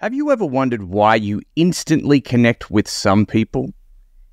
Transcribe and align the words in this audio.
Have 0.00 0.14
you 0.14 0.30
ever 0.30 0.46
wondered 0.46 0.84
why 0.84 1.16
you 1.16 1.42
instantly 1.56 2.20
connect 2.20 2.70
with 2.70 2.86
some 2.86 3.26
people 3.26 3.72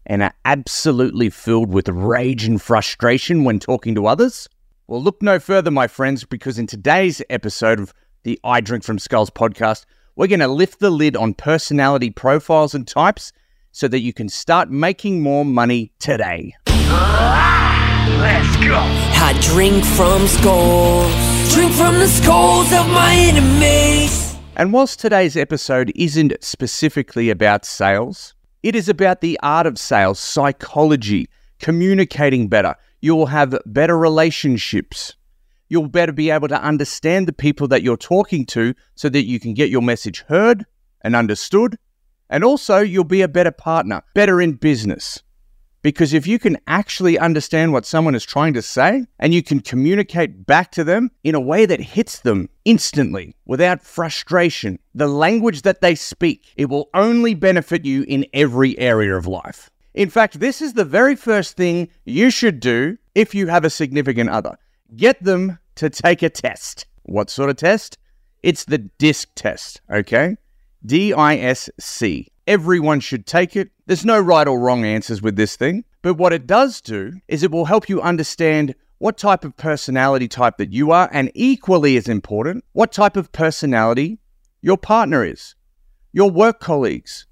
and 0.06 0.22
are 0.22 0.36
absolutely 0.46 1.32
filled 1.32 1.72
with 1.72 1.90
rage 1.90 2.46
and 2.46 2.62
frustration 2.62 3.44
when 3.44 3.58
talking 3.58 3.96
to 3.96 4.06
others? 4.06 4.48
Well, 4.86 5.02
look 5.02 5.24
no 5.24 5.40
further, 5.40 5.72
my 5.72 5.88
friends, 5.88 6.24
because 6.24 6.60
in 6.60 6.68
today's 6.68 7.20
episode 7.32 7.80
of 7.80 7.96
the 8.22 8.40
I 8.44 8.62
Drink 8.62 8.84
from 8.84 9.00
Skulls 9.00 9.32
podcast, 9.32 9.86
we're 10.16 10.28
going 10.28 10.40
to 10.42 10.48
lift 10.48 10.82
the 10.82 10.92
lid 10.92 11.16
on 11.16 11.34
personality 11.34 12.12
profiles 12.12 12.76
and 12.76 12.88
types 12.88 13.32
so 13.72 13.88
that 13.88 14.02
you 14.02 14.14
can 14.14 14.30
start 14.30 14.70
making 14.70 15.24
more 15.24 15.44
money 15.44 15.92
today. 15.98 16.54
Let's 16.68 18.56
go. 18.58 18.78
I 18.78 19.36
drink 19.42 19.84
from 19.84 20.28
skulls, 20.28 21.12
drink 21.56 21.74
from 21.74 21.96
the 21.96 22.08
skulls 22.08 22.72
of 22.72 22.88
my 22.90 23.16
enemies. 23.16 24.15
And 24.58 24.72
whilst 24.72 25.02
today's 25.02 25.36
episode 25.36 25.92
isn't 25.96 26.34
specifically 26.42 27.30
about 27.30 27.66
sales, 27.66 28.34
it 28.64 28.74
is 28.74 28.88
about 28.88 29.20
the 29.20 29.38
art 29.44 29.68
of 29.68 29.78
sales, 29.78 30.18
psychology, 30.18 31.28
communicating 31.60 32.48
better. 32.48 32.74
You'll 33.02 33.26
have 33.26 33.60
better 33.66 33.98
relationships. 33.98 35.14
You'll 35.68 35.90
better 35.90 36.14
be 36.14 36.30
able 36.30 36.48
to 36.48 36.62
understand 36.62 37.28
the 37.28 37.34
people 37.34 37.68
that 37.68 37.84
you're 37.84 37.98
talking 37.98 38.46
to 38.48 38.74
so 38.96 39.10
that 39.10 39.26
you 39.26 39.42
can 39.42 39.56
get 39.56 39.70
your 39.70 39.82
message 39.82 40.22
heard 40.30 40.66
and 41.02 41.18
understood. 41.18 41.78
And 42.30 42.46
also, 42.46 42.80
you'll 42.80 43.04
be 43.04 43.24
a 43.24 43.28
better 43.28 43.52
partner, 43.52 44.04
better 44.14 44.42
in 44.42 44.54
business. 44.54 45.22
Because 45.86 46.16
if 46.16 46.26
you 46.26 46.40
can 46.40 46.58
actually 46.66 47.20
understand 47.20 47.72
what 47.72 47.86
someone 47.86 48.16
is 48.16 48.26
trying 48.26 48.56
to 48.56 48.62
say 48.64 49.06
and 49.20 49.36
you 49.36 49.44
can 49.44 49.60
communicate 49.60 50.48
back 50.48 50.72
to 50.72 50.84
them 50.84 51.12
in 51.24 51.36
a 51.36 51.40
way 51.40 51.68
that 51.68 51.80
hits 51.80 52.22
them 52.22 52.50
instantly 52.66 53.36
without 53.46 53.84
frustration, 53.84 54.80
the 54.96 55.08
language 55.08 55.62
that 55.62 55.82
they 55.82 55.94
speak, 55.94 56.52
it 56.58 56.70
will 56.70 56.90
only 56.96 57.36
benefit 57.36 57.86
you 57.86 58.02
in 58.08 58.26
every 58.34 58.76
area 58.80 59.16
of 59.16 59.28
life. 59.28 59.70
In 59.94 60.10
fact, 60.10 60.40
this 60.40 60.60
is 60.60 60.74
the 60.74 60.86
very 60.86 61.16
first 61.16 61.56
thing 61.56 61.90
you 62.04 62.32
should 62.32 62.60
do 62.60 62.98
if 63.14 63.36
you 63.36 63.46
have 63.46 63.64
a 63.64 63.70
significant 63.70 64.32
other. 64.32 64.58
Get 64.96 65.22
them 65.22 65.60
to 65.76 65.92
take 65.92 66.24
a 66.24 66.32
test. 66.32 66.88
What 67.04 67.30
sort 67.30 67.52
of 67.52 67.58
test? 67.58 68.00
It's 68.42 68.66
the 68.66 68.80
DISC 68.80 69.30
test, 69.36 69.82
okay? 69.92 70.38
D 70.86 71.14
I 71.14 71.38
S 71.38 71.70
C. 71.80 72.28
Everyone 72.48 73.00
should 73.00 73.26
take 73.26 73.56
it. 73.56 73.72
There's 73.88 74.06
no 74.06 74.20
right 74.20 74.48
or 74.48 74.60
wrong 74.60 74.86
answers 74.86 75.22
with 75.22 75.36
this 75.36 75.56
thing. 75.56 75.84
But 76.02 76.16
what 76.16 76.34
it 76.34 76.46
does 76.46 76.82
do 76.82 77.14
is 77.28 77.42
it 77.42 77.52
will 77.52 77.66
help 77.66 77.90
you 77.90 78.02
understand 78.02 78.76
what 79.00 79.18
type 79.18 79.44
of 79.44 79.58
personality 79.58 80.28
type 80.28 80.58
that 80.58 80.72
you 80.72 80.92
are, 80.92 81.10
and 81.12 81.32
equally 81.34 81.98
as 81.98 82.08
important, 82.08 82.64
what 82.74 82.92
type 82.92 83.18
of 83.18 83.32
personality 83.32 84.20
your 84.62 84.78
partner 84.78 85.24
is, 85.24 85.56
your 86.14 86.32
work 86.32 86.60
colleagues, 86.60 87.26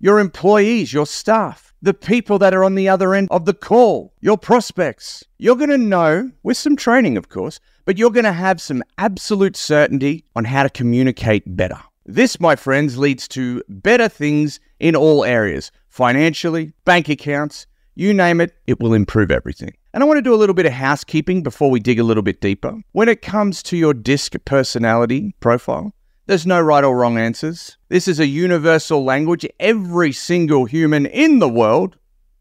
your 0.00 0.18
employees, 0.18 0.92
your 0.92 1.06
staff, 1.06 1.72
the 1.80 1.94
people 1.94 2.38
that 2.38 2.52
are 2.52 2.62
on 2.62 2.74
the 2.74 2.88
other 2.88 3.14
end 3.14 3.28
of 3.30 3.46
the 3.46 3.54
call, 3.54 4.12
your 4.20 4.36
prospects. 4.36 5.24
You're 5.38 5.56
going 5.56 5.70
to 5.70 5.78
know, 5.78 6.30
with 6.42 6.56
some 6.56 6.76
training, 6.76 7.16
of 7.16 7.28
course, 7.28 7.58
but 7.84 7.98
you're 7.98 8.10
going 8.10 8.24
to 8.24 8.32
have 8.32 8.60
some 8.60 8.82
absolute 8.98 9.56
certainty 9.56 10.24
on 10.36 10.44
how 10.44 10.62
to 10.64 10.70
communicate 10.70 11.56
better. 11.56 11.80
This, 12.04 12.40
my 12.40 12.56
friends, 12.56 12.98
leads 12.98 13.28
to 13.28 13.62
better 13.68 14.08
things 14.08 14.58
in 14.80 14.96
all 14.96 15.24
areas 15.24 15.70
financially, 15.88 16.72
bank 16.84 17.08
accounts, 17.08 17.66
you 17.94 18.14
name 18.14 18.40
it, 18.40 18.54
it 18.66 18.80
will 18.80 18.94
improve 18.94 19.30
everything. 19.30 19.74
And 19.92 20.02
I 20.02 20.06
want 20.06 20.16
to 20.16 20.22
do 20.22 20.34
a 20.34 20.36
little 20.36 20.54
bit 20.54 20.64
of 20.64 20.72
housekeeping 20.72 21.42
before 21.42 21.70
we 21.70 21.78
dig 21.80 21.98
a 21.98 22.04
little 22.04 22.22
bit 22.22 22.40
deeper. 22.40 22.80
When 22.92 23.08
it 23.08 23.20
comes 23.20 23.62
to 23.64 23.76
your 23.76 23.92
DISC 23.92 24.42
personality 24.46 25.34
profile, 25.40 25.92
there's 26.26 26.46
no 26.46 26.60
right 26.60 26.82
or 26.82 26.96
wrong 26.96 27.18
answers. 27.18 27.76
This 27.88 28.08
is 28.08 28.18
a 28.18 28.26
universal 28.26 29.04
language. 29.04 29.46
Every 29.60 30.12
single 30.12 30.64
human 30.64 31.04
in 31.06 31.40
the 31.40 31.48
world, 31.48 31.96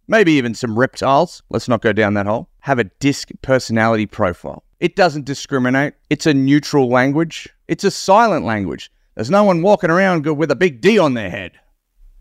maybe 0.08 0.32
even 0.34 0.56
some 0.56 0.80
reptiles, 0.80 1.44
let's 1.50 1.68
not 1.68 1.82
go 1.82 1.92
down 1.92 2.14
that 2.14 2.28
hole, 2.28 2.48
have 2.62 2.80
a 2.80 2.86
DISC 2.86 3.32
personality 3.42 4.06
profile. 4.06 4.64
It 4.80 4.96
doesn't 4.96 5.26
discriminate. 5.26 5.94
It's 6.10 6.26
a 6.26 6.34
neutral 6.34 6.90
language. 6.90 7.50
It's 7.68 7.84
a 7.84 7.92
silent 7.92 8.46
language. 8.46 8.91
There's 9.16 9.30
no 9.30 9.44
one 9.44 9.62
walking 9.62 9.90
around 9.90 10.26
with 10.26 10.52
a 10.52 10.56
big 10.56 10.82
D 10.82 10.98
on 10.98 11.14
their 11.14 11.30
head. 11.30 11.52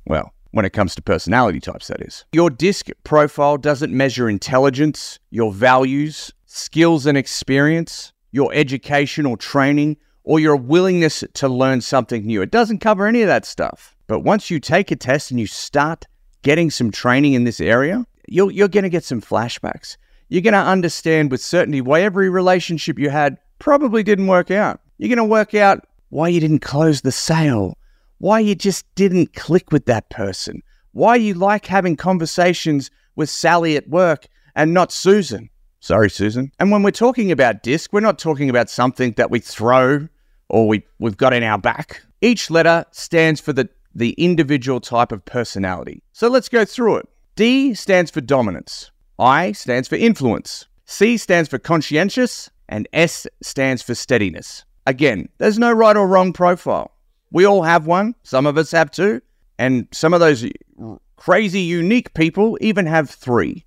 Well, 0.06 0.32
when 0.50 0.64
it 0.64 0.72
comes 0.72 0.94
to 0.96 1.02
personality 1.02 1.60
types, 1.60 1.86
that 1.88 2.00
is. 2.00 2.24
Your 2.32 2.50
DISC 2.50 2.88
profile 3.04 3.56
doesn't 3.56 3.96
measure 3.96 4.28
intelligence, 4.28 5.18
your 5.30 5.52
values, 5.52 6.32
skills 6.46 7.06
and 7.06 7.16
experience, 7.16 8.12
your 8.32 8.52
education 8.52 9.24
or 9.24 9.36
training, 9.36 9.96
or 10.24 10.40
your 10.40 10.56
willingness 10.56 11.24
to 11.34 11.48
learn 11.48 11.80
something 11.80 12.26
new. 12.26 12.42
It 12.42 12.50
doesn't 12.50 12.78
cover 12.78 13.06
any 13.06 13.22
of 13.22 13.28
that 13.28 13.46
stuff. 13.46 13.96
But 14.06 14.20
once 14.20 14.50
you 14.50 14.58
take 14.58 14.90
a 14.90 14.96
test 14.96 15.30
and 15.30 15.38
you 15.38 15.46
start 15.46 16.06
getting 16.42 16.70
some 16.70 16.90
training 16.90 17.34
in 17.34 17.44
this 17.44 17.60
area, 17.60 18.04
you're, 18.26 18.50
you're 18.50 18.68
going 18.68 18.82
to 18.82 18.90
get 18.90 19.04
some 19.04 19.20
flashbacks. 19.20 19.96
You're 20.28 20.42
going 20.42 20.54
to 20.54 20.58
understand 20.58 21.30
with 21.30 21.40
certainty 21.40 21.80
why 21.80 22.02
every 22.02 22.28
relationship 22.28 22.98
you 22.98 23.10
had 23.10 23.38
probably 23.58 24.02
didn't 24.02 24.26
work 24.26 24.50
out. 24.50 24.80
You're 24.98 25.08
going 25.08 25.18
to 25.18 25.24
work 25.24 25.54
out 25.54 25.86
why 26.10 26.28
you 26.28 26.40
didn't 26.40 26.60
close 26.60 27.00
the 27.00 27.12
sale, 27.12 27.76
why 28.18 28.38
you 28.38 28.54
just 28.54 28.84
didn't 28.94 29.34
click 29.34 29.72
with 29.72 29.86
that 29.86 30.10
person, 30.10 30.62
why 30.92 31.16
you 31.16 31.34
like 31.34 31.66
having 31.66 31.96
conversations 31.96 32.90
with 33.16 33.30
Sally 33.30 33.76
at 33.76 33.88
work 33.88 34.26
and 34.54 34.74
not 34.74 34.92
Susan. 34.92 35.48
Sorry, 35.80 36.10
Susan. 36.10 36.52
And 36.58 36.70
when 36.70 36.82
we're 36.82 36.90
talking 36.90 37.32
about 37.32 37.62
disc, 37.62 37.92
we're 37.92 38.00
not 38.00 38.18
talking 38.18 38.50
about 38.50 38.68
something 38.68 39.12
that 39.12 39.30
we 39.30 39.40
throw 39.40 40.08
or 40.48 40.68
we, 40.68 40.84
we've 40.98 41.16
got 41.16 41.32
in 41.32 41.42
our 41.42 41.58
back. 41.58 42.02
Each 42.20 42.50
letter 42.50 42.84
stands 42.90 43.40
for 43.40 43.52
the, 43.52 43.68
the 43.94 44.10
individual 44.18 44.80
type 44.80 45.12
of 45.12 45.24
personality. 45.24 46.02
So 46.12 46.28
let's 46.28 46.48
go 46.48 46.64
through 46.64 46.96
it. 46.96 47.08
D 47.36 47.72
stands 47.72 48.10
for 48.10 48.20
dominance, 48.20 48.90
I 49.18 49.52
stands 49.52 49.88
for 49.88 49.94
influence, 49.94 50.66
C 50.84 51.16
stands 51.16 51.48
for 51.48 51.58
conscientious, 51.58 52.50
and 52.68 52.86
S 52.92 53.26
stands 53.42 53.80
for 53.80 53.94
steadiness. 53.94 54.64
Again, 54.86 55.28
there's 55.38 55.58
no 55.58 55.72
right 55.72 55.96
or 55.96 56.06
wrong 56.06 56.32
profile. 56.32 56.92
We 57.30 57.44
all 57.44 57.62
have 57.62 57.86
one, 57.86 58.14
some 58.22 58.46
of 58.46 58.58
us 58.58 58.70
have 58.72 58.90
two, 58.90 59.20
and 59.58 59.86
some 59.92 60.14
of 60.14 60.20
those 60.20 60.46
crazy 61.16 61.60
unique 61.60 62.14
people 62.14 62.58
even 62.60 62.86
have 62.86 63.10
three. 63.10 63.64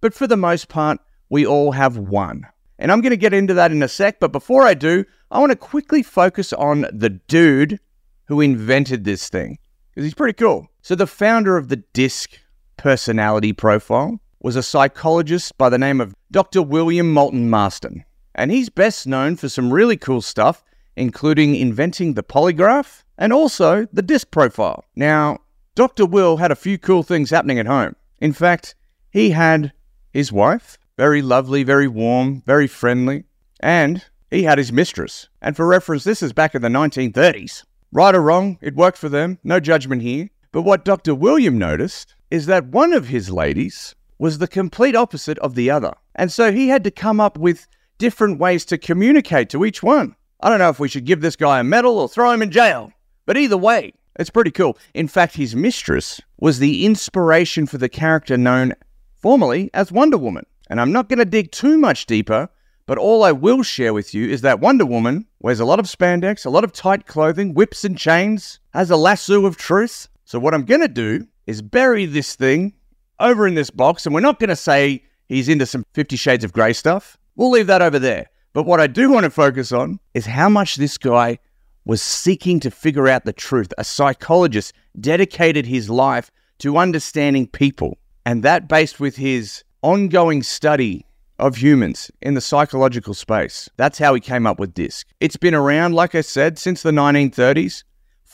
But 0.00 0.12
for 0.12 0.26
the 0.26 0.36
most 0.36 0.68
part, 0.68 0.98
we 1.30 1.46
all 1.46 1.72
have 1.72 1.96
one. 1.96 2.46
And 2.78 2.92
I'm 2.92 3.00
going 3.00 3.10
to 3.10 3.16
get 3.16 3.32
into 3.32 3.54
that 3.54 3.72
in 3.72 3.82
a 3.82 3.88
sec, 3.88 4.20
but 4.20 4.32
before 4.32 4.62
I 4.62 4.74
do, 4.74 5.04
I 5.30 5.38
want 5.38 5.50
to 5.50 5.56
quickly 5.56 6.02
focus 6.02 6.52
on 6.52 6.86
the 6.92 7.10
dude 7.10 7.80
who 8.26 8.40
invented 8.40 9.04
this 9.04 9.28
thing, 9.28 9.58
because 9.90 10.04
he's 10.04 10.14
pretty 10.14 10.34
cool. 10.34 10.68
So, 10.82 10.94
the 10.94 11.06
founder 11.06 11.56
of 11.56 11.68
the 11.68 11.76
DISC 11.76 12.38
personality 12.76 13.52
profile 13.52 14.20
was 14.40 14.56
a 14.56 14.62
psychologist 14.62 15.56
by 15.56 15.68
the 15.68 15.78
name 15.78 16.00
of 16.00 16.14
Dr. 16.30 16.60
William 16.60 17.12
Moulton 17.12 17.48
Marston. 17.48 18.04
And 18.36 18.52
he's 18.52 18.68
best 18.68 19.06
known 19.06 19.34
for 19.34 19.48
some 19.48 19.72
really 19.72 19.96
cool 19.96 20.20
stuff, 20.20 20.62
including 20.94 21.56
inventing 21.56 22.14
the 22.14 22.22
polygraph 22.22 23.02
and 23.18 23.32
also 23.32 23.88
the 23.92 24.02
disc 24.02 24.30
profile. 24.30 24.84
Now, 24.94 25.38
Dr. 25.74 26.06
Will 26.06 26.36
had 26.36 26.52
a 26.52 26.56
few 26.56 26.78
cool 26.78 27.02
things 27.02 27.30
happening 27.30 27.58
at 27.58 27.66
home. 27.66 27.96
In 28.20 28.32
fact, 28.32 28.74
he 29.10 29.30
had 29.30 29.72
his 30.12 30.30
wife, 30.30 30.78
very 30.96 31.22
lovely, 31.22 31.62
very 31.62 31.88
warm, 31.88 32.42
very 32.46 32.66
friendly, 32.66 33.24
and 33.60 34.04
he 34.30 34.42
had 34.42 34.58
his 34.58 34.72
mistress. 34.72 35.28
And 35.40 35.56
for 35.56 35.66
reference, 35.66 36.04
this 36.04 36.22
is 36.22 36.32
back 36.32 36.54
in 36.54 36.62
the 36.62 36.68
1930s. 36.68 37.64
Right 37.90 38.14
or 38.14 38.20
wrong, 38.20 38.58
it 38.60 38.76
worked 38.76 38.98
for 38.98 39.08
them, 39.08 39.38
no 39.44 39.60
judgment 39.60 40.02
here. 40.02 40.28
But 40.52 40.62
what 40.62 40.84
Dr. 40.84 41.14
William 41.14 41.56
noticed 41.58 42.14
is 42.30 42.46
that 42.46 42.66
one 42.66 42.92
of 42.92 43.08
his 43.08 43.30
ladies 43.30 43.94
was 44.18 44.38
the 44.38 44.48
complete 44.48 44.96
opposite 44.96 45.38
of 45.38 45.54
the 45.54 45.70
other. 45.70 45.94
And 46.14 46.32
so 46.32 46.52
he 46.52 46.68
had 46.68 46.84
to 46.84 46.90
come 46.90 47.20
up 47.20 47.38
with 47.38 47.66
different 47.98 48.38
ways 48.38 48.64
to 48.66 48.78
communicate 48.78 49.50
to 49.50 49.64
each 49.64 49.82
one. 49.82 50.16
I 50.40 50.48
don't 50.48 50.58
know 50.58 50.68
if 50.68 50.78
we 50.78 50.88
should 50.88 51.06
give 51.06 51.20
this 51.20 51.36
guy 51.36 51.60
a 51.60 51.64
medal 51.64 51.98
or 51.98 52.08
throw 52.08 52.30
him 52.30 52.42
in 52.42 52.50
jail, 52.50 52.92
but 53.24 53.36
either 53.36 53.56
way, 53.56 53.92
it's 54.18 54.30
pretty 54.30 54.50
cool. 54.50 54.78
In 54.94 55.08
fact, 55.08 55.36
his 55.36 55.54
mistress 55.54 56.20
was 56.38 56.58
the 56.58 56.86
inspiration 56.86 57.66
for 57.66 57.78
the 57.78 57.88
character 57.88 58.36
known 58.36 58.74
formerly 59.18 59.70
as 59.74 59.92
Wonder 59.92 60.18
Woman. 60.18 60.46
And 60.68 60.80
I'm 60.80 60.92
not 60.92 61.08
going 61.08 61.18
to 61.18 61.24
dig 61.24 61.52
too 61.52 61.78
much 61.78 62.06
deeper, 62.06 62.48
but 62.86 62.98
all 62.98 63.24
I 63.24 63.32
will 63.32 63.62
share 63.62 63.92
with 63.92 64.14
you 64.14 64.28
is 64.28 64.40
that 64.42 64.60
Wonder 64.60 64.86
Woman 64.86 65.26
wears 65.40 65.60
a 65.60 65.64
lot 65.64 65.80
of 65.80 65.86
spandex, 65.86 66.46
a 66.46 66.50
lot 66.50 66.64
of 66.64 66.72
tight 66.72 67.06
clothing, 67.06 67.54
whips 67.54 67.84
and 67.84 67.98
chains, 67.98 68.60
has 68.72 68.90
a 68.90 68.96
lasso 68.96 69.46
of 69.46 69.56
truth. 69.56 70.08
So, 70.24 70.38
what 70.38 70.54
I'm 70.54 70.64
going 70.64 70.80
to 70.80 70.88
do 70.88 71.26
is 71.46 71.62
bury 71.62 72.06
this 72.06 72.34
thing 72.34 72.74
over 73.18 73.46
in 73.46 73.54
this 73.54 73.70
box, 73.70 74.06
and 74.06 74.14
we're 74.14 74.20
not 74.20 74.38
going 74.38 74.50
to 74.50 74.56
say 74.56 75.04
he's 75.28 75.48
into 75.48 75.66
some 75.66 75.84
Fifty 75.94 76.16
Shades 76.16 76.44
of 76.44 76.52
Grey 76.52 76.72
stuff. 76.72 77.18
We'll 77.36 77.50
leave 77.50 77.68
that 77.68 77.82
over 77.82 77.98
there. 77.98 78.30
But 78.52 78.64
what 78.64 78.80
I 78.80 78.86
do 78.86 79.10
want 79.10 79.24
to 79.24 79.30
focus 79.30 79.70
on 79.70 80.00
is 80.14 80.26
how 80.26 80.48
much 80.48 80.76
this 80.76 80.98
guy 80.98 81.38
was 81.84 82.02
seeking 82.02 82.58
to 82.60 82.70
figure 82.70 83.06
out 83.06 83.24
the 83.24 83.32
truth. 83.32 83.72
A 83.78 83.84
psychologist 83.84 84.72
dedicated 84.98 85.66
his 85.66 85.88
life 85.88 86.30
to 86.58 86.78
understanding 86.78 87.46
people, 87.46 87.98
and 88.24 88.42
that 88.42 88.66
based 88.66 88.98
with 88.98 89.16
his 89.16 89.62
ongoing 89.82 90.42
study 90.42 91.04
of 91.38 91.56
humans 91.56 92.10
in 92.22 92.32
the 92.32 92.40
psychological 92.40 93.12
space. 93.12 93.68
That's 93.76 93.98
how 93.98 94.14
he 94.14 94.20
came 94.20 94.46
up 94.46 94.58
with 94.58 94.72
DISC. 94.72 95.06
It's 95.20 95.36
been 95.36 95.54
around, 95.54 95.94
like 95.94 96.14
I 96.14 96.22
said, 96.22 96.58
since 96.58 96.82
the 96.82 96.90
1930s. 96.90 97.84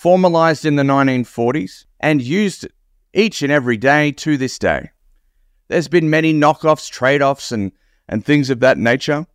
formalized 0.03 0.65
in 0.65 0.75
the 0.75 0.83
1940s, 0.83 1.85
and 2.01 2.21
used 2.21 2.67
each 3.15 3.41
and 3.41 3.53
every 3.53 3.77
day 3.77 4.11
to 4.11 4.37
this 4.37 4.59
day. 4.59 4.91
There's 5.69 5.87
been 5.87 6.11
many 6.11 6.35
knockoffs, 6.35 6.91
trade 6.91 7.23
offs, 7.23 7.53
and, 7.53 7.71
and 8.09 8.25
things 8.25 8.51
of 8.51 8.61
that 8.61 8.79
nature, 8.79 9.27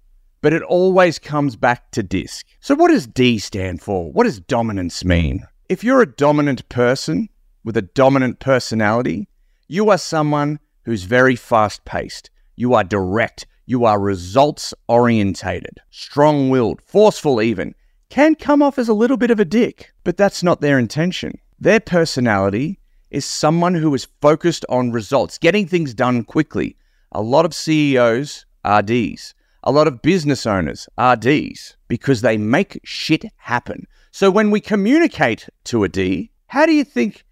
but 0.41 0.53
it 0.53 0.61
always 0.63 1.19
comes 1.19 1.55
back 1.55 1.91
to 1.91 2.03
DISC. 2.03 2.45
So, 2.59 2.75
what 2.75 2.89
does 2.89 3.07
D 3.07 3.39
stand 3.39 3.81
for? 3.81 4.11
What 4.11 4.23
does 4.23 4.39
dominance 4.39 5.03
mean? 5.03 5.45
If 5.69 5.83
you're 5.83 6.01
a 6.01 6.05
dominant 6.05 6.67
person 6.69 7.29
with 7.63 7.75
a 7.75 7.81
dominant 7.81 8.39
personality, 8.39 9.27
you 9.67 9.89
are 9.89 9.97
someone 9.97 10.59
who's 10.83 11.03
very 11.03 11.35
fast 11.35 11.83
paced. 11.85 12.29
You 12.55 12.73
are 12.73 12.83
direct. 12.83 13.45
You 13.65 13.83
are 13.83 13.99
results 13.99 14.73
orientated, 14.87 15.81
strong 15.89 16.49
willed, 16.49 16.81
forceful, 16.81 17.41
even. 17.41 17.75
Can 18.09 18.35
come 18.35 18.61
off 18.61 18.79
as 18.79 18.87
a 18.87 18.93
little 18.93 19.17
bit 19.17 19.29
of 19.29 19.41
a 19.41 19.45
dick, 19.45 19.91
but 20.05 20.15
that's 20.15 20.41
not 20.41 20.61
their 20.61 20.79
intention. 20.79 21.37
Their 21.59 21.81
personality 21.81 22.79
is 23.11 23.25
someone 23.25 23.75
who 23.75 23.93
is 23.93 24.07
focused 24.21 24.65
on 24.69 24.93
results, 24.93 25.37
getting 25.37 25.67
things 25.67 25.93
done 25.93 26.23
quickly. 26.23 26.77
A 27.11 27.21
lot 27.21 27.43
of 27.43 27.53
CEOs 27.53 28.45
are 28.67 28.83
Ds. 28.83 29.33
A 29.63 29.71
lot 29.71 29.87
of 29.87 30.01
business 30.01 30.45
owners 30.45 30.87
are 30.97 31.15
Ds 31.15 31.77
because 31.87 32.21
they 32.21 32.37
make 32.37 32.79
shit 32.83 33.25
happen. 33.37 33.87
So 34.11 34.29
when 34.29 34.51
we 34.51 34.59
communicate 34.59 35.47
to 35.65 35.83
a 35.83 35.89
D, 35.89 36.31
how 36.47 36.65
do 36.65 36.73
you 36.73 36.83
think 36.83 37.23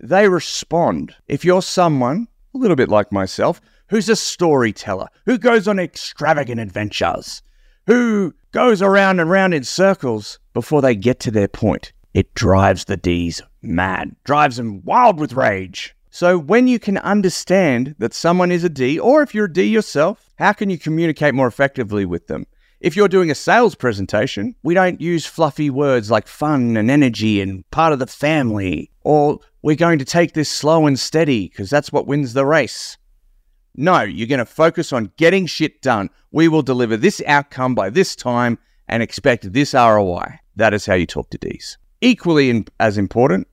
they 0.00 0.28
respond? 0.28 1.16
If 1.28 1.44
you're 1.44 1.62
someone, 1.62 2.28
a 2.54 2.58
little 2.58 2.76
bit 2.76 2.88
like 2.88 3.10
myself, 3.10 3.60
who's 3.88 4.08
a 4.08 4.16
storyteller, 4.16 5.08
who 5.26 5.38
goes 5.38 5.66
on 5.66 5.78
extravagant 5.78 6.60
adventures, 6.60 7.42
who 7.86 8.34
goes 8.52 8.82
around 8.82 9.20
and 9.20 9.30
round 9.30 9.54
in 9.54 9.64
circles 9.64 10.38
before 10.52 10.82
they 10.82 10.94
get 10.94 11.20
to 11.20 11.30
their 11.30 11.48
point. 11.48 11.92
It 12.12 12.34
drives 12.34 12.84
the 12.84 12.96
D's 12.98 13.40
mad, 13.62 14.14
drives 14.24 14.56
them 14.56 14.82
wild 14.84 15.18
with 15.18 15.32
rage. 15.32 15.96
So, 16.14 16.36
when 16.36 16.68
you 16.68 16.78
can 16.78 16.98
understand 16.98 17.94
that 17.98 18.12
someone 18.12 18.52
is 18.52 18.64
a 18.64 18.68
D, 18.68 18.98
or 18.98 19.22
if 19.22 19.34
you're 19.34 19.46
a 19.46 19.52
D 19.52 19.62
yourself, 19.62 20.30
how 20.36 20.52
can 20.52 20.68
you 20.68 20.76
communicate 20.76 21.32
more 21.32 21.46
effectively 21.46 22.04
with 22.04 22.26
them? 22.26 22.46
If 22.80 22.94
you're 22.94 23.08
doing 23.08 23.30
a 23.30 23.34
sales 23.34 23.74
presentation, 23.74 24.54
we 24.62 24.74
don't 24.74 25.00
use 25.00 25.24
fluffy 25.24 25.70
words 25.70 26.10
like 26.10 26.28
fun 26.28 26.76
and 26.76 26.90
energy 26.90 27.40
and 27.40 27.68
part 27.70 27.94
of 27.94 27.98
the 27.98 28.06
family, 28.06 28.90
or 29.00 29.40
we're 29.62 29.74
going 29.74 29.98
to 30.00 30.04
take 30.04 30.34
this 30.34 30.50
slow 30.50 30.86
and 30.86 31.00
steady 31.00 31.48
because 31.48 31.70
that's 31.70 31.90
what 31.90 32.06
wins 32.06 32.34
the 32.34 32.44
race. 32.44 32.98
No, 33.74 34.02
you're 34.02 34.28
going 34.28 34.38
to 34.38 34.44
focus 34.44 34.92
on 34.92 35.12
getting 35.16 35.46
shit 35.46 35.80
done. 35.80 36.10
We 36.30 36.46
will 36.46 36.60
deliver 36.60 36.98
this 36.98 37.22
outcome 37.26 37.74
by 37.74 37.88
this 37.88 38.14
time 38.14 38.58
and 38.86 39.02
expect 39.02 39.50
this 39.50 39.72
ROI. 39.72 40.40
That 40.56 40.74
is 40.74 40.84
how 40.84 40.94
you 40.94 41.06
talk 41.06 41.30
to 41.30 41.38
Ds. 41.38 41.78
Equally 42.02 42.66
as 42.78 42.98
important, 42.98 43.48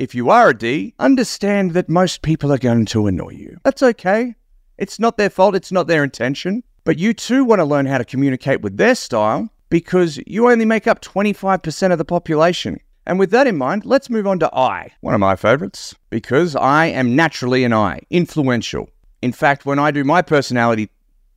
if 0.00 0.14
you 0.14 0.30
are 0.30 0.48
a 0.48 0.56
D, 0.56 0.94
understand 0.98 1.72
that 1.72 1.90
most 1.90 2.22
people 2.22 2.50
are 2.50 2.56
going 2.56 2.86
to 2.86 3.06
annoy 3.06 3.32
you. 3.32 3.58
That's 3.64 3.82
okay. 3.82 4.34
It's 4.78 4.98
not 4.98 5.18
their 5.18 5.28
fault, 5.28 5.54
it's 5.54 5.70
not 5.70 5.88
their 5.88 6.02
intention. 6.02 6.64
But 6.84 6.98
you 6.98 7.12
too 7.12 7.44
want 7.44 7.58
to 7.58 7.66
learn 7.66 7.84
how 7.84 7.98
to 7.98 8.04
communicate 8.06 8.62
with 8.62 8.78
their 8.78 8.94
style 8.94 9.50
because 9.68 10.18
you 10.26 10.50
only 10.50 10.64
make 10.64 10.86
up 10.86 11.02
25% 11.02 11.92
of 11.92 11.98
the 11.98 12.06
population. 12.06 12.80
And 13.04 13.18
with 13.18 13.30
that 13.32 13.46
in 13.46 13.58
mind, 13.58 13.84
let's 13.84 14.08
move 14.08 14.26
on 14.26 14.38
to 14.38 14.54
I, 14.54 14.90
one 15.02 15.12
of 15.12 15.20
my 15.20 15.36
favorites, 15.36 15.94
because 16.08 16.56
I 16.56 16.86
am 16.86 17.14
naturally 17.14 17.64
an 17.64 17.74
I, 17.74 18.00
influential. 18.08 18.88
In 19.20 19.32
fact, 19.32 19.66
when 19.66 19.78
I 19.78 19.90
do 19.90 20.02
my 20.02 20.22
personality 20.22 20.88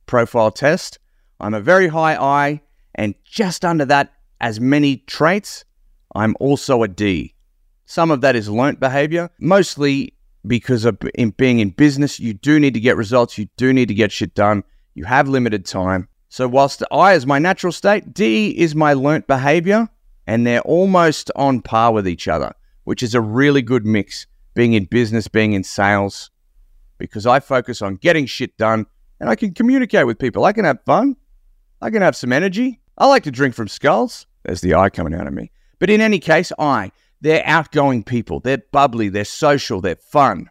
profile 0.06 0.50
test, 0.50 0.98
I'm 1.38 1.52
a 1.52 1.60
very 1.60 1.88
high 1.88 2.16
I, 2.16 2.62
and 2.94 3.14
just 3.24 3.62
under 3.62 3.84
that, 3.84 4.14
as 4.40 4.58
many 4.58 4.96
traits, 5.06 5.66
I'm 6.14 6.34
also 6.40 6.82
a 6.82 6.88
D. 6.88 7.33
Some 7.86 8.10
of 8.10 8.20
that 8.22 8.36
is 8.36 8.48
learnt 8.48 8.80
behavior, 8.80 9.30
mostly 9.38 10.14
because 10.46 10.84
of 10.84 10.98
in 11.14 11.30
being 11.30 11.58
in 11.58 11.70
business, 11.70 12.20
you 12.20 12.34
do 12.34 12.60
need 12.60 12.74
to 12.74 12.80
get 12.80 12.96
results, 12.96 13.38
you 13.38 13.48
do 13.56 13.72
need 13.72 13.88
to 13.88 13.94
get 13.94 14.12
shit 14.12 14.34
done, 14.34 14.64
you 14.94 15.04
have 15.04 15.28
limited 15.28 15.64
time. 15.64 16.08
So, 16.28 16.48
whilst 16.48 16.82
I 16.90 17.14
is 17.14 17.26
my 17.26 17.38
natural 17.38 17.72
state, 17.72 18.12
D 18.12 18.50
is 18.50 18.74
my 18.74 18.92
learnt 18.92 19.26
behavior, 19.26 19.88
and 20.26 20.46
they're 20.46 20.60
almost 20.62 21.30
on 21.36 21.60
par 21.60 21.92
with 21.92 22.08
each 22.08 22.28
other, 22.28 22.52
which 22.84 23.02
is 23.02 23.14
a 23.14 23.20
really 23.20 23.62
good 23.62 23.86
mix 23.86 24.26
being 24.54 24.72
in 24.72 24.84
business, 24.84 25.28
being 25.28 25.52
in 25.52 25.64
sales 25.64 26.30
because 26.98 27.26
I 27.26 27.40
focus 27.40 27.82
on 27.82 27.96
getting 27.96 28.26
shit 28.26 28.56
done 28.56 28.86
and 29.20 29.28
I 29.28 29.36
can 29.36 29.52
communicate 29.52 30.06
with 30.06 30.18
people. 30.18 30.44
I 30.44 30.52
can 30.52 30.64
have 30.64 30.82
fun. 30.84 31.16
I 31.80 31.90
can 31.90 32.02
have 32.02 32.16
some 32.16 32.32
energy. 32.32 32.80
I 32.96 33.06
like 33.06 33.24
to 33.24 33.30
drink 33.30 33.54
from 33.54 33.68
skulls. 33.68 34.26
There's 34.44 34.60
the 34.60 34.74
eye 34.74 34.90
coming 34.90 35.14
out 35.14 35.26
of 35.26 35.32
me. 35.32 35.50
But 35.78 35.90
in 35.90 36.00
any 36.00 36.18
case, 36.18 36.52
I, 36.58 36.92
they're 37.24 37.42
outgoing 37.46 38.02
people. 38.02 38.40
They're 38.40 38.62
bubbly. 38.70 39.08
They're 39.08 39.24
social. 39.24 39.80
They're 39.80 39.96
fun. 39.96 40.50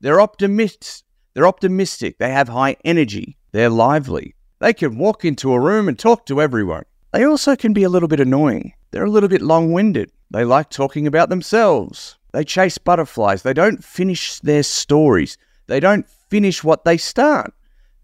They're 0.00 0.20
optimists. 0.20 1.02
They're 1.34 1.46
optimistic. 1.46 2.18
They 2.18 2.30
have 2.30 2.46
high 2.46 2.76
energy. 2.84 3.36
They're 3.50 3.68
lively. 3.68 4.36
They 4.60 4.74
can 4.74 4.96
walk 4.96 5.24
into 5.24 5.52
a 5.52 5.58
room 5.58 5.88
and 5.88 5.98
talk 5.98 6.24
to 6.26 6.40
everyone. 6.40 6.84
They 7.12 7.24
also 7.24 7.56
can 7.56 7.72
be 7.72 7.82
a 7.82 7.88
little 7.88 8.06
bit 8.06 8.20
annoying. 8.20 8.74
They're 8.92 9.04
a 9.04 9.10
little 9.10 9.28
bit 9.28 9.42
long 9.42 9.72
winded. 9.72 10.12
They 10.30 10.44
like 10.44 10.70
talking 10.70 11.08
about 11.08 11.30
themselves. 11.30 12.16
They 12.32 12.44
chase 12.44 12.78
butterflies. 12.78 13.42
They 13.42 13.52
don't 13.52 13.82
finish 13.82 14.38
their 14.38 14.62
stories. 14.62 15.36
They 15.66 15.80
don't 15.80 16.08
finish 16.08 16.62
what 16.62 16.84
they 16.84 16.96
start. 16.96 17.52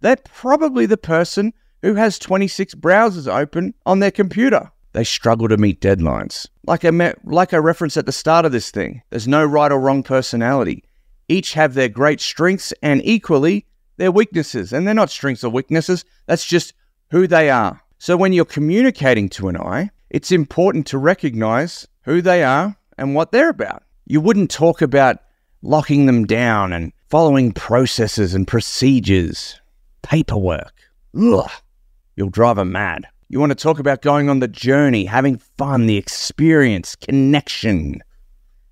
They're 0.00 0.16
probably 0.16 0.86
the 0.86 0.96
person 0.96 1.52
who 1.82 1.94
has 1.94 2.18
26 2.18 2.74
browsers 2.74 3.32
open 3.32 3.74
on 3.86 4.00
their 4.00 4.10
computer. 4.10 4.72
They 4.92 5.04
struggle 5.04 5.48
to 5.48 5.56
meet 5.56 5.80
deadlines. 5.80 6.46
Like 6.66 6.84
I, 6.84 6.90
met, 6.90 7.18
like 7.24 7.54
I 7.54 7.58
referenced 7.58 7.96
at 7.96 8.06
the 8.06 8.12
start 8.12 8.44
of 8.44 8.52
this 8.52 8.70
thing, 8.70 9.02
there's 9.10 9.28
no 9.28 9.44
right 9.44 9.70
or 9.70 9.78
wrong 9.78 10.02
personality. 10.02 10.84
Each 11.28 11.52
have 11.54 11.74
their 11.74 11.88
great 11.88 12.20
strengths 12.20 12.72
and 12.82 13.00
equally 13.04 13.66
their 13.98 14.10
weaknesses. 14.10 14.72
And 14.72 14.86
they're 14.86 14.94
not 14.94 15.10
strengths 15.10 15.44
or 15.44 15.50
weaknesses, 15.50 16.04
that's 16.26 16.44
just 16.44 16.74
who 17.10 17.26
they 17.26 17.50
are. 17.50 17.80
So 17.98 18.16
when 18.16 18.32
you're 18.32 18.44
communicating 18.44 19.28
to 19.30 19.48
an 19.48 19.56
eye, 19.56 19.90
it's 20.08 20.32
important 20.32 20.86
to 20.88 20.98
recognize 20.98 21.86
who 22.02 22.22
they 22.22 22.42
are 22.42 22.76
and 22.98 23.14
what 23.14 23.30
they're 23.30 23.50
about. 23.50 23.84
You 24.06 24.20
wouldn't 24.20 24.50
talk 24.50 24.82
about 24.82 25.18
locking 25.62 26.06
them 26.06 26.24
down 26.24 26.72
and 26.72 26.92
following 27.10 27.52
processes 27.52 28.34
and 28.34 28.46
procedures, 28.46 29.60
paperwork. 30.02 30.74
Ugh, 31.16 31.50
you'll 32.16 32.30
drive 32.30 32.56
them 32.56 32.72
mad. 32.72 33.06
You 33.32 33.38
want 33.38 33.50
to 33.50 33.54
talk 33.54 33.78
about 33.78 34.02
going 34.02 34.28
on 34.28 34.40
the 34.40 34.48
journey, 34.48 35.04
having 35.04 35.38
fun, 35.56 35.86
the 35.86 35.96
experience, 35.96 36.96
connection, 36.96 38.02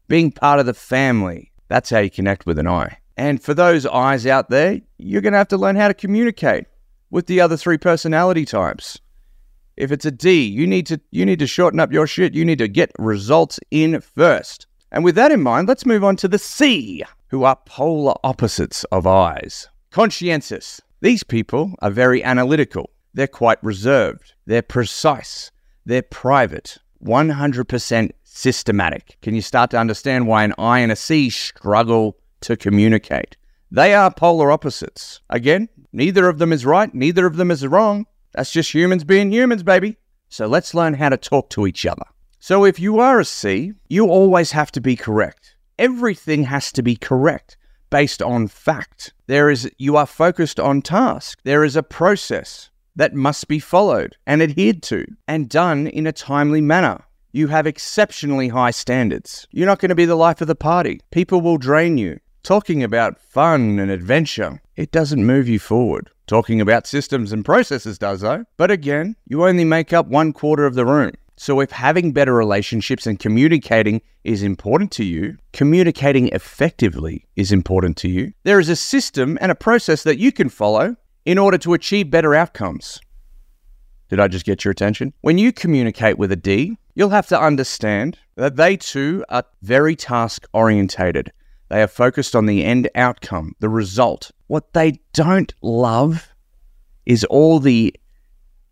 being 0.08 0.32
part 0.32 0.58
of 0.58 0.66
the 0.66 0.74
family. 0.74 1.52
That's 1.68 1.90
how 1.90 2.00
you 2.00 2.10
connect 2.10 2.44
with 2.44 2.58
an 2.58 2.66
I. 2.66 2.98
And 3.16 3.40
for 3.40 3.54
those 3.54 3.86
eyes 3.86 4.26
out 4.26 4.50
there, 4.50 4.80
you're 4.98 5.22
going 5.22 5.32
to 5.32 5.38
have 5.38 5.46
to 5.48 5.56
learn 5.56 5.76
how 5.76 5.86
to 5.86 5.94
communicate 5.94 6.66
with 7.08 7.28
the 7.28 7.40
other 7.40 7.56
three 7.56 7.78
personality 7.78 8.44
types. 8.44 8.98
If 9.76 9.92
it's 9.92 10.06
a 10.06 10.10
D, 10.10 10.42
you 10.42 10.66
need 10.66 10.86
to 10.86 11.00
you 11.12 11.24
need 11.24 11.38
to 11.38 11.46
shorten 11.46 11.78
up 11.78 11.92
your 11.92 12.08
shit. 12.08 12.34
You 12.34 12.44
need 12.44 12.58
to 12.58 12.66
get 12.66 12.90
results 12.98 13.60
in 13.70 14.00
first. 14.00 14.66
And 14.90 15.04
with 15.04 15.14
that 15.14 15.30
in 15.30 15.40
mind, 15.40 15.68
let's 15.68 15.86
move 15.86 16.02
on 16.02 16.16
to 16.16 16.26
the 16.26 16.36
C 16.36 17.04
who 17.28 17.44
are 17.44 17.60
polar 17.64 18.14
opposites 18.24 18.82
of 18.90 19.06
I's. 19.06 19.68
Conscientious. 19.92 20.80
These 21.00 21.22
people 21.22 21.74
are 21.80 21.90
very 21.90 22.24
analytical. 22.24 22.90
They're 23.18 23.26
quite 23.26 23.58
reserved. 23.64 24.34
They're 24.46 24.62
precise. 24.62 25.50
They're 25.84 26.02
private. 26.02 26.78
100% 27.04 28.12
systematic. 28.22 29.16
Can 29.22 29.34
you 29.34 29.42
start 29.42 29.72
to 29.72 29.76
understand 29.76 30.28
why 30.28 30.44
an 30.44 30.54
I 30.56 30.78
and 30.78 30.92
a 30.92 30.94
C 30.94 31.28
struggle 31.28 32.16
to 32.42 32.56
communicate? 32.56 33.36
They 33.72 33.92
are 33.92 34.14
polar 34.14 34.52
opposites. 34.52 35.20
Again, 35.30 35.68
neither 35.92 36.28
of 36.28 36.38
them 36.38 36.52
is 36.52 36.64
right, 36.64 36.94
neither 36.94 37.26
of 37.26 37.34
them 37.34 37.50
is 37.50 37.66
wrong. 37.66 38.06
That's 38.34 38.52
just 38.52 38.72
humans 38.72 39.02
being 39.02 39.32
humans, 39.32 39.64
baby. 39.64 39.96
So 40.28 40.46
let's 40.46 40.72
learn 40.72 40.94
how 40.94 41.08
to 41.08 41.16
talk 41.16 41.50
to 41.50 41.66
each 41.66 41.86
other. 41.86 42.06
So 42.38 42.64
if 42.64 42.78
you 42.78 43.00
are 43.00 43.18
a 43.18 43.24
C, 43.24 43.72
you 43.88 44.06
always 44.06 44.52
have 44.52 44.70
to 44.70 44.80
be 44.80 44.94
correct 44.94 45.56
everything 45.78 46.44
has 46.44 46.72
to 46.72 46.82
be 46.82 46.96
correct 46.96 47.56
based 47.90 48.20
on 48.20 48.48
fact. 48.48 49.12
There 49.26 49.50
is 49.50 49.70
you 49.78 49.96
are 49.96 50.06
focused 50.06 50.60
on 50.60 50.82
task. 50.82 51.38
There 51.44 51.64
is 51.64 51.76
a 51.76 51.82
process 51.82 52.70
that 52.98 53.14
must 53.14 53.46
be 53.46 53.60
followed 53.60 54.16
and 54.26 54.42
adhered 54.42 54.82
to 54.82 55.06
and 55.28 55.48
done 55.48 55.86
in 55.86 56.06
a 56.06 56.12
timely 56.12 56.60
manner. 56.60 57.00
You 57.30 57.46
have 57.46 57.66
exceptionally 57.66 58.48
high 58.48 58.72
standards. 58.72 59.46
You're 59.52 59.66
not 59.66 59.78
going 59.78 59.90
to 59.90 59.94
be 59.94 60.04
the 60.04 60.16
life 60.16 60.40
of 60.40 60.48
the 60.48 60.56
party. 60.56 61.00
People 61.12 61.40
will 61.40 61.58
drain 61.58 61.96
you. 61.96 62.18
Talking 62.42 62.82
about 62.82 63.20
fun 63.20 63.78
and 63.78 63.90
adventure, 63.90 64.60
it 64.74 64.90
doesn't 64.90 65.24
move 65.24 65.48
you 65.48 65.60
forward. 65.60 66.10
Talking 66.26 66.60
about 66.60 66.88
systems 66.88 67.32
and 67.32 67.44
processes 67.44 67.98
does, 67.98 68.22
though. 68.22 68.44
But 68.56 68.72
again, 68.72 69.14
you 69.26 69.46
only 69.46 69.64
make 69.64 69.92
up 69.92 70.08
one 70.08 70.32
quarter 70.32 70.66
of 70.66 70.74
the 70.74 70.86
room. 70.86 71.12
So, 71.36 71.60
if 71.60 71.70
having 71.70 72.12
better 72.12 72.34
relationships 72.34 73.06
and 73.06 73.18
communicating 73.18 74.02
is 74.24 74.42
important 74.42 74.90
to 74.92 75.04
you, 75.04 75.36
communicating 75.52 76.28
effectively 76.28 77.26
is 77.36 77.52
important 77.52 77.96
to 77.98 78.08
you, 78.08 78.32
there 78.42 78.58
is 78.58 78.68
a 78.68 78.74
system 78.74 79.38
and 79.40 79.52
a 79.52 79.54
process 79.54 80.02
that 80.02 80.18
you 80.18 80.32
can 80.32 80.48
follow 80.48 80.96
in 81.28 81.36
order 81.36 81.58
to 81.58 81.74
achieve 81.74 82.10
better 82.10 82.34
outcomes. 82.34 83.02
Did 84.08 84.18
I 84.18 84.28
just 84.28 84.46
get 84.46 84.64
your 84.64 84.72
attention? 84.72 85.12
When 85.20 85.36
you 85.36 85.52
communicate 85.52 86.16
with 86.16 86.32
a 86.32 86.36
D, 86.36 86.78
you'll 86.94 87.10
have 87.10 87.26
to 87.26 87.38
understand 87.38 88.18
that 88.36 88.56
they 88.56 88.78
too 88.78 89.26
are 89.28 89.44
very 89.60 89.94
task 89.94 90.48
orientated. 90.54 91.30
They 91.68 91.82
are 91.82 91.86
focused 91.86 92.34
on 92.34 92.46
the 92.46 92.64
end 92.64 92.88
outcome, 92.94 93.54
the 93.60 93.68
result. 93.68 94.30
What 94.46 94.72
they 94.72 95.00
don't 95.12 95.52
love 95.60 96.32
is 97.04 97.24
all 97.24 97.60
the 97.60 97.94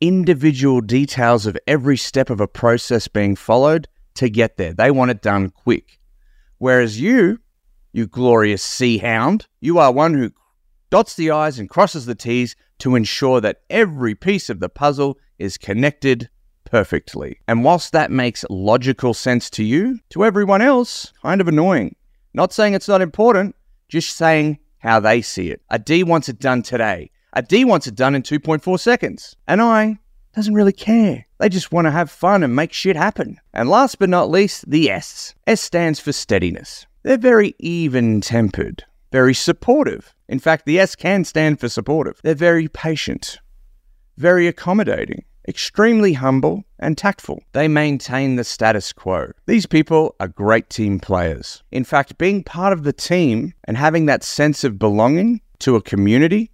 individual 0.00 0.80
details 0.80 1.44
of 1.44 1.58
every 1.66 1.98
step 1.98 2.30
of 2.30 2.40
a 2.40 2.48
process 2.48 3.06
being 3.06 3.36
followed 3.36 3.86
to 4.14 4.30
get 4.30 4.56
there. 4.56 4.72
They 4.72 4.90
want 4.90 5.10
it 5.10 5.20
done 5.20 5.50
quick. 5.50 6.00
Whereas 6.56 6.98
you, 6.98 7.38
you 7.92 8.06
glorious 8.06 8.62
sea 8.62 8.96
hound, 8.96 9.46
you 9.60 9.78
are 9.78 9.92
one 9.92 10.14
who 10.14 10.30
dots 10.90 11.14
the 11.14 11.30
I's 11.30 11.58
and 11.58 11.68
crosses 11.68 12.06
the 12.06 12.14
T's 12.14 12.56
to 12.78 12.94
ensure 12.94 13.40
that 13.40 13.62
every 13.70 14.14
piece 14.14 14.50
of 14.50 14.60
the 14.60 14.68
puzzle 14.68 15.18
is 15.38 15.58
connected 15.58 16.28
perfectly. 16.64 17.40
And 17.48 17.64
whilst 17.64 17.92
that 17.92 18.10
makes 18.10 18.44
logical 18.50 19.14
sense 19.14 19.48
to 19.50 19.64
you, 19.64 19.98
to 20.10 20.24
everyone 20.24 20.62
else, 20.62 21.12
kind 21.22 21.40
of 21.40 21.48
annoying. 21.48 21.96
Not 22.34 22.52
saying 22.52 22.74
it's 22.74 22.88
not 22.88 23.00
important, 23.00 23.56
just 23.88 24.16
saying 24.16 24.58
how 24.78 25.00
they 25.00 25.22
see 25.22 25.50
it. 25.50 25.62
A 25.70 25.78
D 25.78 26.02
wants 26.02 26.28
it 26.28 26.38
done 26.38 26.62
today. 26.62 27.10
A 27.32 27.42
D 27.42 27.64
wants 27.64 27.86
it 27.86 27.94
done 27.94 28.14
in 28.14 28.22
2.4 28.22 28.78
seconds. 28.78 29.36
An 29.48 29.60
I 29.60 29.98
doesn't 30.34 30.54
really 30.54 30.72
care. 30.72 31.26
They 31.38 31.48
just 31.48 31.72
want 31.72 31.86
to 31.86 31.90
have 31.90 32.10
fun 32.10 32.42
and 32.42 32.54
make 32.54 32.72
shit 32.72 32.96
happen. 32.96 33.40
And 33.54 33.70
last 33.70 33.98
but 33.98 34.10
not 34.10 34.30
least, 34.30 34.70
the 34.70 34.90
S. 34.90 35.34
S 35.46 35.62
stands 35.62 35.98
for 35.98 36.12
steadiness. 36.12 36.86
They're 37.02 37.16
very 37.16 37.54
even 37.58 38.20
tempered, 38.20 38.84
very 39.12 39.32
supportive. 39.32 40.14
In 40.28 40.38
fact, 40.38 40.66
the 40.66 40.78
S 40.78 40.96
can 40.96 41.24
stand 41.24 41.60
for 41.60 41.68
supportive. 41.68 42.20
They're 42.22 42.34
very 42.34 42.68
patient, 42.68 43.38
very 44.16 44.46
accommodating, 44.46 45.24
extremely 45.48 46.14
humble 46.14 46.64
and 46.78 46.98
tactful. 46.98 47.42
They 47.52 47.68
maintain 47.68 48.36
the 48.36 48.44
status 48.44 48.92
quo. 48.92 49.30
These 49.46 49.66
people 49.66 50.16
are 50.18 50.28
great 50.28 50.68
team 50.68 50.98
players. 50.98 51.62
In 51.70 51.84
fact, 51.84 52.18
being 52.18 52.42
part 52.42 52.72
of 52.72 52.82
the 52.82 52.92
team 52.92 53.54
and 53.64 53.76
having 53.76 54.06
that 54.06 54.24
sense 54.24 54.64
of 54.64 54.78
belonging 54.78 55.40
to 55.60 55.76
a 55.76 55.82
community 55.82 56.50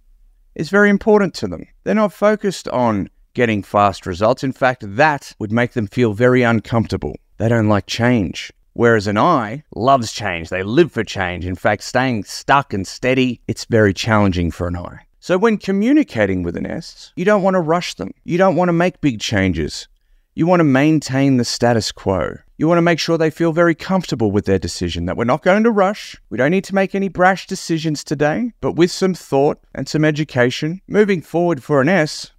is 0.55 0.69
very 0.69 0.89
important 0.89 1.33
to 1.35 1.47
them. 1.47 1.65
They're 1.83 1.95
not 1.95 2.13
focused 2.13 2.67
on 2.67 3.09
getting 3.33 3.63
fast 3.63 4.05
results. 4.05 4.43
In 4.43 4.53
fact, 4.53 4.83
that 4.85 5.33
would 5.39 5.51
make 5.51 5.73
them 5.73 5.87
feel 5.87 6.13
very 6.13 6.43
uncomfortable. 6.43 7.15
They 7.37 7.49
don't 7.49 7.67
like 7.67 7.87
change. 7.87 8.51
Whereas 8.73 9.07
an 9.07 9.17
I 9.17 9.63
loves 9.75 10.11
change. 10.11 10.49
They 10.49 10.63
live 10.63 10.91
for 10.91 11.03
change. 11.03 11.45
In 11.45 11.55
fact, 11.55 11.83
staying 11.83 12.23
stuck 12.23 12.73
and 12.73 12.87
steady, 12.87 13.39
it's 13.47 13.65
very 13.65 13.93
challenging 13.93 14.49
for 14.49 14.67
an 14.67 14.75
I. 14.75 15.01
So 15.19 15.37
when 15.37 15.57
communicating 15.57 16.43
with 16.43 16.57
an 16.57 16.65
S, 16.65 17.13
you 17.15 17.23
don't 17.23 17.43
want 17.43 17.53
to 17.53 17.59
rush 17.59 17.93
them. 17.93 18.11
You 18.23 18.37
don't 18.37 18.55
want 18.55 18.69
to 18.69 18.73
make 18.73 18.99
big 18.99 19.19
changes. 19.19 19.87
You 20.35 20.47
want 20.47 20.59
to 20.59 20.65
maintain 20.65 21.37
the 21.37 21.45
status 21.45 21.91
quo. 21.91 22.37
You 22.57 22.67
want 22.67 22.79
to 22.79 22.83
make 22.83 22.99
sure 22.99 23.17
they 23.17 23.29
feel 23.29 23.51
very 23.51 23.75
comfortable 23.75 24.31
with 24.31 24.45
their 24.45 24.57
decision, 24.57 25.05
that 25.05 25.15
we're 25.15 25.25
not 25.25 25.43
going 25.43 25.63
to 25.63 25.71
rush. 25.71 26.19
We 26.29 26.37
don't 26.37 26.51
need 26.51 26.63
to 26.65 26.75
make 26.75 26.95
any 26.95 27.07
brash 27.07 27.45
decisions 27.45 28.03
today, 28.03 28.53
but 28.59 28.75
with 28.75 28.89
some 28.89 29.13
thought 29.13 29.59
and 29.75 29.87
some 29.87 30.03
education, 30.03 30.81
moving 30.87 31.21
forward 31.21 31.61
for 31.61 31.81
an 31.81 31.89
S, 31.89 32.31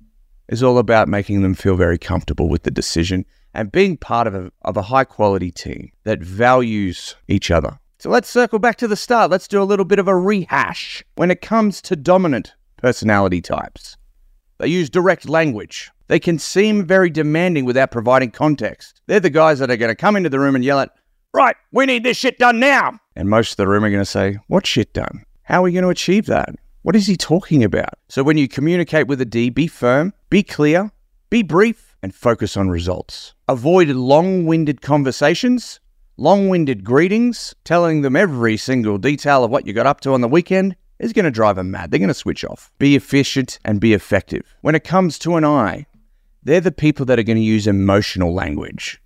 is 0.49 0.63
all 0.63 0.79
about 0.79 1.09
making 1.09 1.43
them 1.43 1.55
feel 1.55 1.77
very 1.77 1.99
comfortable 1.99 2.49
with 2.49 2.65
the 2.65 2.71
decision 2.71 3.25
and 3.55 3.73
being 3.73 3.97
part 3.97 4.27
of 4.27 4.35
a, 4.35 4.53
of 4.63 4.77
a 4.77 4.83
high 4.83 5.05
quality 5.05 5.51
team 5.51 5.93
that 6.05 6.21
values 6.21 7.17
each 7.29 7.51
other. 7.51 7.79
So 7.99 8.11
let's 8.11 8.29
circle 8.29 8.59
back 8.59 8.77
to 8.77 8.89
the 8.89 8.97
start. 8.97 9.31
Let's 9.31 9.49
do 9.49 9.63
a 9.63 9.65
little 9.65 9.85
bit 9.85 9.99
of 9.99 10.09
a 10.09 10.17
rehash 10.17 11.03
when 11.15 11.31
it 11.31 11.41
comes 11.41 11.81
to 11.83 11.97
dominant 11.97 12.55
personality 12.77 13.41
types. 13.41 13.97
They 14.59 14.69
use 14.69 14.91
direct 14.91 15.29
language. 15.29 15.91
They 16.09 16.21
can 16.21 16.39
seem 16.39 16.85
very 16.85 17.09
demanding 17.09 17.65
without 17.65 17.91
providing 17.91 18.31
context. 18.31 19.01
They're 19.07 19.21
the 19.21 19.31
guys 19.31 19.59
that 19.61 19.71
are 19.71 19.77
going 19.77 19.91
to 19.91 19.97
come 19.97 20.17
into 20.17 20.29
the 20.29 20.39
room 20.39 20.55
and 20.55 20.65
yell 20.65 20.81
at, 20.81 20.91
Right, 21.33 21.57
we 21.73 21.87
need 21.87 22.05
this 22.05 22.17
shit 22.17 22.39
done 22.39 22.61
now. 22.61 22.99
And 23.17 23.29
most 23.29 23.53
of 23.53 23.57
the 23.57 23.67
room 23.67 23.85
are 23.85 23.91
going 23.91 24.03
to 24.03 24.05
say, 24.05 24.39
What 24.49 24.67
shit 24.67 24.93
done? 24.93 25.25
How 25.43 25.61
are 25.61 25.63
we 25.63 25.73
going 25.73 25.85
to 25.85 25.89
achieve 25.89 26.27
that? 26.27 26.51
What 26.83 26.95
is 26.95 27.07
he 27.07 27.17
talking 27.17 27.65
about? 27.65 27.95
So 28.09 28.23
when 28.23 28.37
you 28.37 28.47
communicate 28.47 29.07
with 29.07 29.21
a 29.21 29.25
D, 29.25 29.49
be 29.49 29.67
firm, 29.67 30.13
be 30.29 30.43
clear, 30.43 30.93
be 31.31 31.43
brief, 31.43 31.97
and 32.03 32.15
focus 32.15 32.57
on 32.57 32.69
results. 32.69 33.34
Avoid 33.47 33.89
long 33.89 34.47
winded 34.47 34.81
conversations, 34.81 35.79
long 36.17 36.49
winded 36.49 36.83
greetings, 36.83 37.55
telling 37.65 38.01
them 38.01 38.17
every 38.17 38.57
single 38.57 38.97
detail 38.97 39.45
of 39.45 39.51
what 39.51 39.67
you 39.67 39.75
got 39.75 39.87
up 39.87 40.01
to 40.01 40.15
on 40.15 40.23
the 40.23 40.29
weekend 40.29 40.75
is 40.99 41.13
going 41.13 41.27
to 41.27 41.31
drive 41.31 41.57
them 41.57 41.71
mad. 41.71 41.91
They're 41.91 41.99
going 41.99 42.09
to 42.09 42.15
switch 42.15 42.43
off. 42.43 42.73
Be 42.79 42.97
efficient 42.97 43.59
and 43.63 43.81
be 43.81 43.93
effective. 43.93 44.55
When 44.63 44.75
it 44.75 44.85
comes 44.85 45.19
to 45.19 45.37
an 45.37 45.45
I, 45.45 45.85
they're 46.43 46.63
the 46.63 46.73
people 46.73 47.05
that 47.05 47.19
are 47.19 47.23
going 47.23 47.37
to 47.37 47.43
use 47.43 47.67
emotional 47.67 48.33
language, 48.33 49.03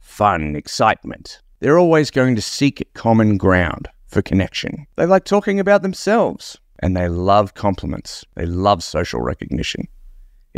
fun, 0.00 0.56
excitement. 0.56 1.40
They're 1.60 1.78
always 1.78 2.10
going 2.10 2.34
to 2.34 2.42
seek 2.42 2.92
common 2.94 3.36
ground 3.36 3.88
for 4.08 4.22
connection. 4.22 4.88
They 4.96 5.06
like 5.06 5.24
talking 5.24 5.60
about 5.60 5.82
themselves 5.82 6.58
and 6.80 6.96
they 6.96 7.08
love 7.08 7.54
compliments. 7.54 8.24
They 8.34 8.46
love 8.46 8.82
social 8.82 9.20
recognition. 9.20 9.86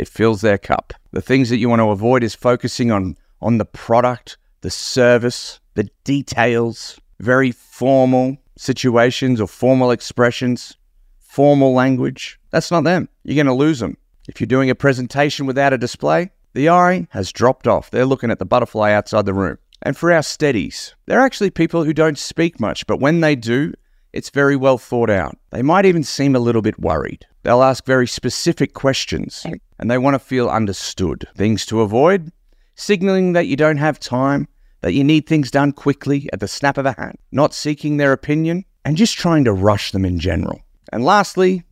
It 0.01 0.07
fills 0.07 0.41
their 0.41 0.57
cup. 0.57 0.95
The 1.11 1.21
things 1.21 1.51
that 1.51 1.59
you 1.59 1.69
want 1.69 1.79
to 1.79 1.91
avoid 1.91 2.23
is 2.23 2.33
focusing 2.33 2.89
on 2.89 3.15
on 3.39 3.59
the 3.59 3.65
product, 3.65 4.35
the 4.61 4.71
service, 4.71 5.59
the 5.75 5.89
details, 6.03 6.99
very 7.19 7.51
formal 7.51 8.37
situations 8.57 9.39
or 9.39 9.45
formal 9.45 9.91
expressions, 9.91 10.75
formal 11.19 11.75
language. 11.75 12.39
That's 12.49 12.71
not 12.71 12.83
them. 12.83 13.09
You're 13.23 13.35
going 13.35 13.45
to 13.45 13.53
lose 13.53 13.77
them. 13.77 13.95
If 14.27 14.41
you're 14.41 14.47
doing 14.47 14.71
a 14.71 14.75
presentation 14.75 15.45
without 15.45 15.71
a 15.71 15.77
display, 15.77 16.31
the 16.53 16.69
eye 16.69 17.07
has 17.11 17.31
dropped 17.31 17.67
off. 17.67 17.91
They're 17.91 18.03
looking 18.03 18.31
at 18.31 18.39
the 18.39 18.45
butterfly 18.45 18.93
outside 18.93 19.27
the 19.27 19.35
room. 19.35 19.59
And 19.83 19.95
for 19.95 20.11
our 20.11 20.23
steadies, 20.23 20.95
they're 21.05 21.21
actually 21.21 21.51
people 21.51 21.83
who 21.83 21.93
don't 21.93 22.17
speak 22.17 22.59
much, 22.59 22.87
but 22.87 22.99
when 22.99 23.19
they 23.19 23.35
do, 23.35 23.73
it's 24.13 24.31
very 24.31 24.55
well 24.55 24.79
thought 24.79 25.11
out. 25.11 25.37
They 25.51 25.61
might 25.61 25.85
even 25.85 26.03
seem 26.03 26.35
a 26.35 26.39
little 26.39 26.63
bit 26.63 26.79
worried. 26.79 27.27
They'll 27.43 27.63
ask 27.63 27.85
very 27.85 28.07
specific 28.07 28.73
questions 28.73 29.45
and 29.81 29.91
they 29.91 29.97
want 29.97 30.13
to 30.13 30.19
feel 30.19 30.47
understood. 30.47 31.27
Things 31.35 31.65
to 31.65 31.81
avoid 31.81 32.31
signaling 32.75 33.33
that 33.33 33.47
you 33.47 33.55
don't 33.55 33.77
have 33.77 33.99
time, 33.99 34.47
that 34.81 34.93
you 34.93 35.03
need 35.03 35.27
things 35.27 35.51
done 35.51 35.71
quickly 35.71 36.27
at 36.33 36.39
the 36.39 36.47
snap 36.47 36.77
of 36.77 36.85
a 36.85 36.93
hand, 36.93 37.17
not 37.31 37.53
seeking 37.53 37.97
their 37.97 38.11
opinion, 38.11 38.65
and 38.85 38.97
just 38.97 39.17
trying 39.17 39.43
to 39.43 39.53
rush 39.53 39.91
them 39.91 40.05
in 40.05 40.19
general. 40.19 40.59
And 40.91 41.03
lastly, 41.03 41.63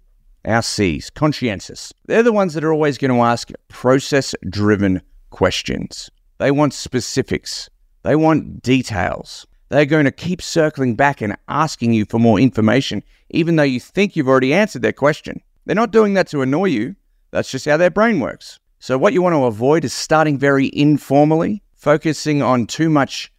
our 0.46 0.62
C's, 0.62 1.10
conscientious. 1.10 1.92
They're 2.06 2.24
the 2.24 2.32
ones 2.32 2.54
that 2.54 2.64
are 2.64 2.72
always 2.72 2.98
going 2.98 3.12
to 3.12 3.22
ask 3.22 3.50
process 3.68 4.36
driven 4.50 5.02
questions. 5.32 6.10
They 6.38 6.52
want 6.52 6.74
specifics, 6.74 7.70
they 8.04 8.16
want 8.16 8.62
details. 8.62 9.46
They're 9.70 9.86
going 9.86 10.06
to 10.06 10.12
keep 10.12 10.42
circling 10.42 10.96
back 10.96 11.22
and 11.22 11.38
asking 11.48 11.94
you 11.94 12.06
for 12.06 12.18
more 12.18 12.40
information, 12.40 13.04
even 13.30 13.56
though 13.56 13.64
you 13.64 13.80
think 13.80 14.16
you've 14.16 14.28
already 14.28 14.52
answered 14.52 14.82
their 14.82 14.94
question. 14.94 15.42
They're 15.66 15.76
not 15.76 15.92
doing 15.92 16.16
that 16.16 16.28
to 16.30 16.42
annoy 16.42 16.66
you, 16.66 16.96
that's 17.32 17.52
just 17.52 17.66
how 17.66 17.78
their 17.78 17.90
brain 17.90 18.20
works. 18.20 18.60
So, 18.80 18.98
what 18.98 19.14
you 19.14 19.22
want 19.22 19.34
to 19.34 19.46
avoid 19.46 19.84
is 19.84 19.94
starting 19.94 20.38
very 20.38 20.70
informally, 20.74 21.62
focusing 21.76 22.42
on 22.42 22.66
too 22.66 22.90
much 22.90 23.32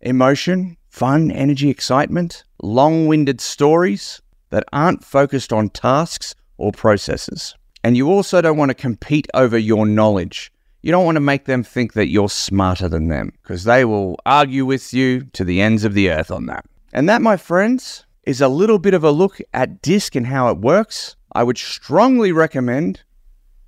emotion, 0.00 0.76
fun, 0.88 1.30
energy, 1.30 1.70
excitement, 1.70 2.44
long 2.62 3.06
winded 3.06 3.40
stories 3.40 4.20
that 4.50 4.64
aren't 4.72 5.04
focused 5.04 5.52
on 5.52 5.68
tasks 5.70 6.34
or 6.56 6.72
processes. 6.72 7.54
And 7.82 7.96
you 7.96 8.10
also 8.10 8.40
don't 8.40 8.56
want 8.56 8.70
to 8.70 8.74
compete 8.74 9.26
over 9.34 9.58
your 9.58 9.86
knowledge. 9.86 10.52
You 10.82 10.90
don't 10.90 11.04
want 11.04 11.16
to 11.16 11.20
make 11.20 11.46
them 11.46 11.62
think 11.62 11.94
that 11.94 12.08
you're 12.08 12.28
smarter 12.28 12.88
than 12.88 13.08
them 13.08 13.32
because 13.42 13.64
they 13.64 13.84
will 13.84 14.16
argue 14.26 14.66
with 14.66 14.92
you 14.92 15.24
to 15.32 15.44
the 15.44 15.60
ends 15.60 15.84
of 15.84 15.94
the 15.94 16.10
earth 16.10 16.30
on 16.30 16.46
that. 16.46 16.64
And 16.92 17.08
that, 17.08 17.22
my 17.22 17.36
friends, 17.36 18.04
is 18.24 18.40
a 18.40 18.48
little 18.48 18.78
bit 18.78 18.94
of 18.94 19.04
a 19.04 19.10
look 19.10 19.38
at 19.52 19.82
DISC 19.82 20.14
and 20.14 20.26
how 20.26 20.48
it 20.48 20.58
works. 20.58 21.16
I 21.32 21.42
would 21.42 21.58
strongly 21.58 22.32
recommend 22.32 23.02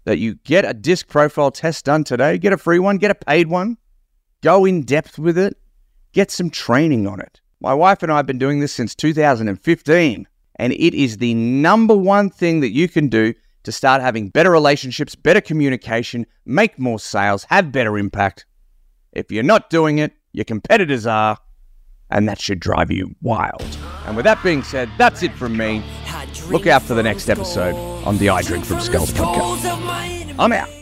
that 0.07 0.19
you 0.19 0.37
get 0.45 0.65
a 0.65 0.73
DISC 0.73 1.09
profile 1.09 1.51
test 1.51 1.85
done 1.85 2.05
today, 2.05 2.39
get 2.39 2.53
a 2.53 2.57
free 2.57 2.79
one, 2.79 2.97
get 2.97 3.11
a 3.11 3.15
paid 3.15 3.49
one, 3.49 3.77
go 4.41 4.65
in 4.65 4.83
depth 4.83 5.19
with 5.19 5.37
it, 5.37 5.59
get 6.13 6.31
some 6.31 6.49
training 6.49 7.07
on 7.09 7.21
it. 7.21 7.41
My 7.61 7.75
wife 7.75 8.03
and 8.03 8.13
I 8.13 8.17
have 8.17 8.27
been 8.27 8.39
doing 8.39 8.61
this 8.61 8.73
since 8.73 8.95
2015, 8.95 10.29
and 10.59 10.73
it 10.73 10.95
is 10.95 11.17
the 11.19 11.35
number 11.35 11.95
one 11.95 12.31
thing 12.31 12.61
that 12.61 12.73
you 12.73 12.89
can 12.89 13.09
do 13.09 13.35
to 13.65 13.73
start 13.73 14.01
having 14.01 14.29
better 14.29 14.51
relationships, 14.53 15.17
better 15.17 15.41
communication, 15.41 16.25
make 16.45 16.79
more 16.79 17.01
sales, 17.01 17.45
have 17.51 17.73
better 17.73 17.99
impact. 17.99 18.47
If 19.13 19.33
you're 19.33 19.43
not 19.43 19.71
doing 19.71 19.99
it, 19.99 20.13
your 20.33 20.45
competitors 20.45 21.05
are, 21.05 21.37
and 22.11 22.29
that 22.29 22.41
should 22.41 22.61
drive 22.61 22.93
you 22.93 23.17
wild. 23.23 23.65
And 24.07 24.15
with 24.15 24.25
that 24.25 24.41
being 24.45 24.63
said, 24.63 24.89
that's 24.99 25.25
it 25.25 25.33
from 25.33 25.57
me. 25.57 25.83
Look 26.51 26.67
out 26.67 26.83
for 26.83 26.95
the 26.95 27.03
next 27.03 27.29
episode 27.29 27.75
on 28.07 28.19
the 28.19 28.29
I 28.29 28.43
Drink 28.43 28.65
from 28.65 28.81
Skulls 28.81 29.13
podcast. 29.13 30.35
I'm 30.39 30.53
out. 30.53 30.76